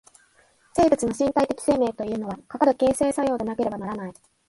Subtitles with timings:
[0.73, 4.13] 生物の身体的生命というのは、かかる形成作用でなければならない。